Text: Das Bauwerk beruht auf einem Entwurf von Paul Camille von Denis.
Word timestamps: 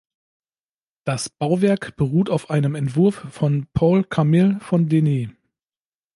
Das 1.03 1.29
Bauwerk 1.29 1.95
beruht 1.95 2.31
auf 2.31 2.49
einem 2.49 2.73
Entwurf 2.73 3.23
von 3.29 3.67
Paul 3.73 4.03
Camille 4.03 4.59
von 4.59 4.89
Denis. 4.89 5.29